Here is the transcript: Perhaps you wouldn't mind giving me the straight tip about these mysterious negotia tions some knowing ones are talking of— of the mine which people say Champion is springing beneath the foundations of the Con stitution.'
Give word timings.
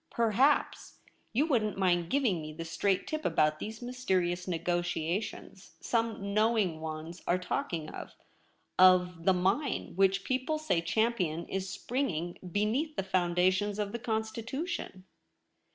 Perhaps 0.09 0.97
you 1.31 1.45
wouldn't 1.45 1.77
mind 1.77 2.09
giving 2.09 2.41
me 2.41 2.53
the 2.53 2.65
straight 2.65 3.05
tip 3.05 3.23
about 3.23 3.59
these 3.59 3.83
mysterious 3.83 4.47
negotia 4.47 5.21
tions 5.21 5.75
some 5.79 6.33
knowing 6.33 6.79
ones 6.81 7.21
are 7.27 7.37
talking 7.37 7.87
of— 7.91 8.15
of 8.79 9.25
the 9.25 9.33
mine 9.33 9.93
which 9.95 10.23
people 10.23 10.57
say 10.57 10.81
Champion 10.81 11.47
is 11.47 11.69
springing 11.69 12.39
beneath 12.51 12.95
the 12.95 13.03
foundations 13.03 13.77
of 13.77 13.91
the 13.91 13.99
Con 13.99 14.23
stitution.' 14.23 15.03